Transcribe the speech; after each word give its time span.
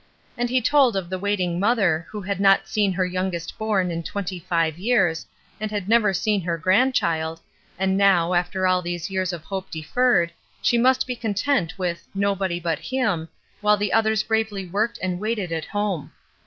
And 0.35 0.49
he 0.49 0.61
told 0.63 0.95
of 0.95 1.11
the 1.11 1.19
waiting 1.19 1.59
mother 1.59 2.07
who 2.09 2.21
had 2.21 2.39
not 2.39 2.67
seen 2.67 2.91
her 2.93 3.05
youngest 3.05 3.55
born 3.59 3.91
in 3.91 4.01
twenty 4.01 4.39
five 4.39 4.79
years 4.79 5.27
and 5.59 5.69
had 5.69 5.87
never 5.87 6.11
seen 6.11 6.41
her 6.41 6.57
grandchild, 6.57 7.39
and 7.77 7.95
now, 7.99 8.33
after 8.33 8.65
all 8.65 8.81
these 8.81 9.11
years 9.11 9.31
of 9.31 9.43
hope 9.43 9.69
deferred, 9.69 10.31
she 10.59 10.79
must 10.79 11.05
be 11.05 11.15
content 11.15 11.77
with 11.77 12.07
"nobody 12.15 12.59
but 12.59 12.79
him," 12.79 13.29
while 13.61 13.77
the 13.77 13.93
others 13.93 14.23
bravely 14.23 14.65
worked 14.65 14.97
and 15.03 15.19
waited 15.19 15.51
at 15.51 15.65
home. 15.65 16.11